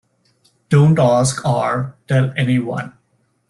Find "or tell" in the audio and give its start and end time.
1.45-2.33